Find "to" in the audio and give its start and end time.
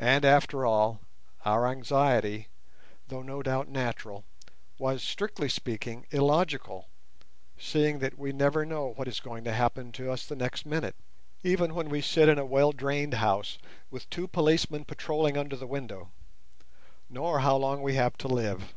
9.44-9.52, 9.92-10.10, 18.18-18.26